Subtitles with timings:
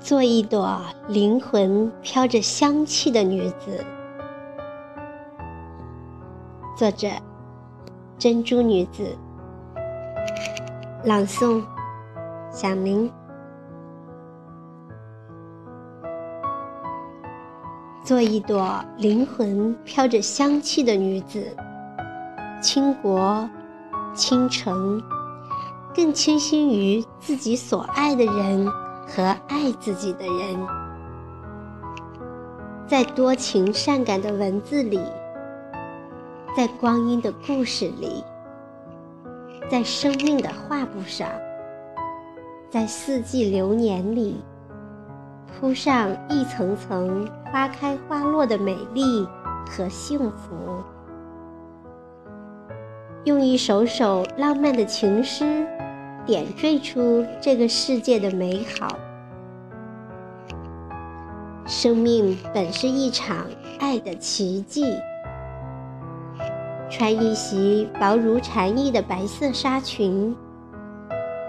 [0.00, 3.84] 做一朵灵魂飘着香气的女子。
[6.74, 7.06] 作者：
[8.18, 9.14] 珍珠女子。
[11.04, 11.62] 朗诵：
[12.50, 13.12] 小明。
[18.02, 21.54] 做一朵灵魂飘着香气的女子，
[22.62, 23.48] 倾国
[24.14, 25.00] 倾城，
[25.94, 28.66] 更倾心于自己所爱的人
[29.14, 30.66] 和爱自己的人。
[32.86, 35.00] 在多情善感的文字里，
[36.56, 38.24] 在光阴的故事里，
[39.68, 41.28] 在生命的画布上，
[42.70, 44.40] 在四季流年里。
[45.58, 49.28] 铺上一层层花开花落的美丽
[49.68, 50.54] 和幸福，
[53.24, 55.66] 用一首首浪漫的情诗
[56.30, 58.96] 点缀出这个世界的美好。
[61.66, 63.48] 生命本是一场
[63.80, 64.94] 爱的奇迹。
[66.88, 70.36] 穿一袭薄如蝉翼的白色纱裙，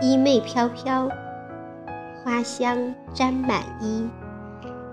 [0.00, 1.08] 衣袂飘飘。
[2.24, 4.08] 花香沾满衣，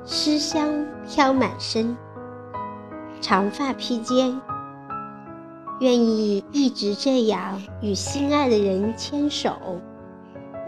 [0.05, 1.97] 诗香飘满身。
[3.19, 4.39] 长发披肩，
[5.81, 9.51] 愿意一直这样与心爱的人牵手，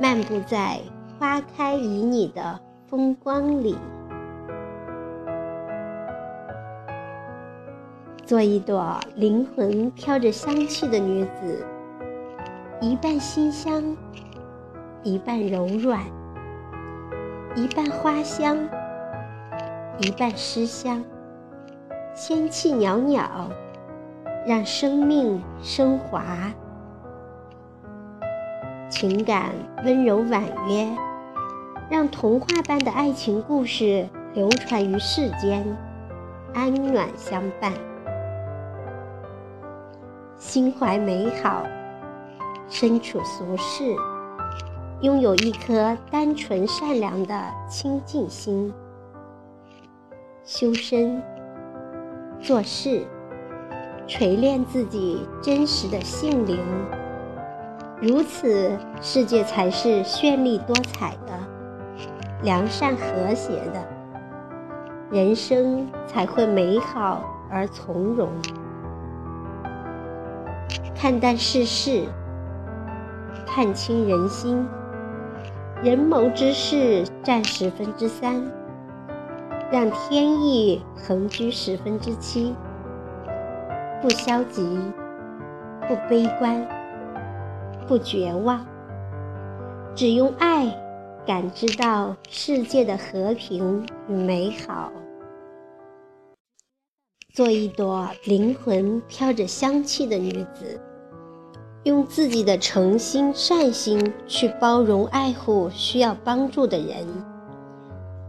[0.02, 0.80] 漫步在
[1.20, 3.78] 花开旖旎的风光里，
[8.26, 11.64] 做一朵灵魂飘着香气的女子，
[12.82, 13.96] 一半馨香，
[15.04, 16.02] 一半柔软。
[17.56, 18.58] 一半花香，
[20.00, 21.06] 一半诗香，
[22.16, 23.48] 仙气袅袅，
[24.46, 26.24] 让生命升华。
[28.90, 29.52] 情感
[29.84, 30.88] 温柔婉约，
[31.90, 35.66] 让童话般的爱情故事流传于世间，
[36.54, 37.72] 安暖相伴。
[40.38, 41.64] 心怀美好，
[42.68, 43.96] 身处俗世。
[45.02, 47.36] 拥有一颗单纯善良的
[47.68, 48.74] 清净心，
[50.46, 51.22] 修身、
[52.40, 53.06] 做事，
[54.06, 56.60] 锤炼自己真实的性灵，
[58.02, 61.34] 如此，世界才是绚丽多彩的、
[62.44, 63.88] 良善和谐的，
[65.10, 68.30] 人生才会美好而从容。
[70.94, 72.04] 看淡世事，
[73.46, 74.68] 看清人心。
[75.82, 78.42] 人谋之事占十分之三，
[79.72, 82.54] 让天意横居十分之七。
[84.04, 84.62] 不消极，
[85.88, 86.68] 不悲观，
[87.88, 88.60] 不绝望，
[89.96, 90.68] 只用爱
[91.26, 94.92] 感知到世界的和平与美好。
[97.34, 100.78] 做一朵灵魂飘着香气的女子。
[101.84, 107.08] 用自己的诚心善心去包容爱护需要帮助的人，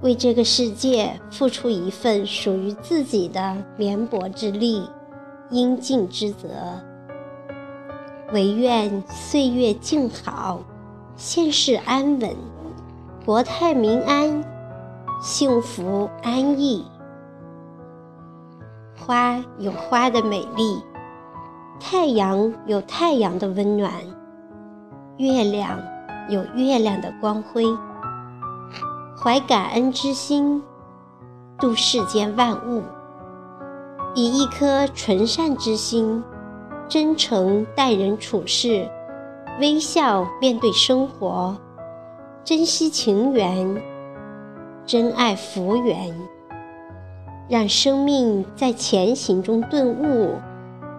[0.03, 4.89] 为这个世界付出一份属于自己的绵薄之力、
[5.55, 6.49] 应尽之责。
[8.33, 10.61] 唯愿岁月静好，
[11.15, 12.35] 现世安稳，
[13.25, 14.45] 国泰民安，
[15.23, 16.85] 幸福安逸。
[18.97, 20.83] 花有花的美丽。
[21.81, 23.93] 太阳有太阳的温暖，
[25.19, 25.79] 月亮
[26.29, 27.65] 有月亮的光辉。
[29.17, 30.63] 怀感恩之心，
[31.59, 32.83] 度世间万物；
[34.15, 36.23] 以一颗纯善之心，
[36.89, 38.89] 真诚待人处事，
[39.59, 41.57] 微笑面对生活，
[42.45, 43.83] 珍惜情缘，
[44.87, 46.15] 珍爱福缘，
[47.49, 50.35] 让生命在前行中顿悟。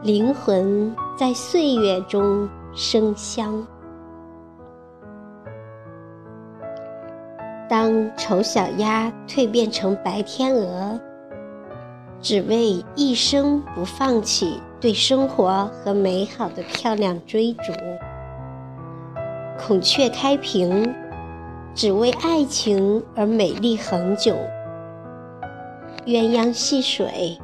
[0.03, 3.65] 灵魂在岁月中生香。
[7.67, 10.99] 当丑小鸭蜕变成白天鹅，
[12.25, 17.71] 只为一生不放弃对生活和美好的漂亮追逐；
[19.59, 20.91] 孔雀开屏，
[21.75, 24.33] 只为爱情而美丽恒久；
[26.07, 27.37] 鸳鸯戏水。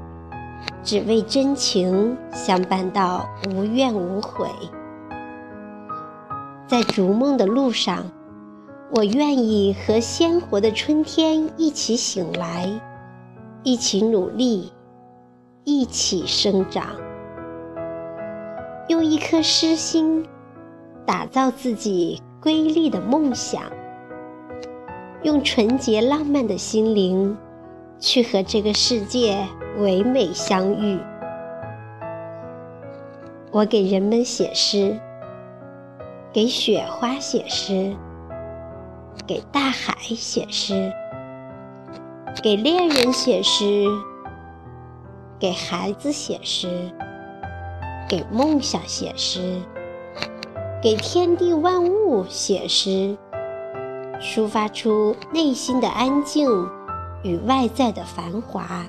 [0.84, 4.48] 只为真情相伴到无怨无悔，
[6.66, 8.04] 在逐梦的路上，
[8.90, 12.68] 我愿意和鲜活的春天一起醒来，
[13.64, 14.74] 一起努力，
[15.64, 16.96] 一起生长，
[18.88, 20.26] 用一颗诗心
[21.06, 23.62] 打造自己瑰丽的梦想，
[25.22, 27.38] 用纯洁浪漫的心灵
[28.00, 29.38] 去和这个世界
[29.78, 31.00] 唯美相遇。
[33.52, 35.00] 我给人们写诗，
[36.34, 37.96] 给雪花写诗，
[39.28, 40.92] 给大海写诗，
[42.44, 43.86] 给恋人写诗，
[45.38, 46.92] 给孩子写诗，
[48.10, 49.62] 给梦想写诗，
[50.82, 53.16] 给天地万物写诗。
[54.20, 56.50] 抒发出内心的安静
[57.24, 58.86] 与外在的繁华。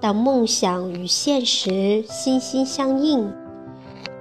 [0.00, 3.32] 当梦想与现实心心相印，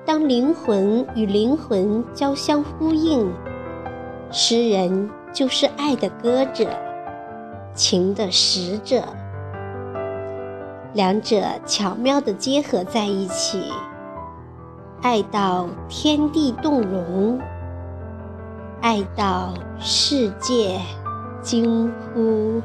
[0.06, 3.32] 当灵魂与灵魂交相呼应，
[4.32, 6.66] 诗人就是爱的歌者，
[7.74, 9.04] 情的使者。
[10.94, 13.70] 两者巧妙的结合在一起，
[15.02, 17.38] 爱到天地动容。
[18.82, 20.80] 爱到世界
[21.42, 22.62] 惊呼。